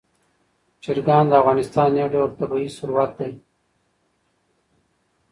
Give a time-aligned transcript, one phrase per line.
[0.83, 3.33] چرګان د افغانستان یو ډول طبعي ثروت دی.